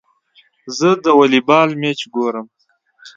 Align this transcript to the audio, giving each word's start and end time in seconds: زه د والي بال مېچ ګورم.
زه 0.77 0.89
د 1.03 1.05
والي 1.17 1.41
بال 1.47 1.69
مېچ 1.81 1.99
ګورم. 2.13 2.47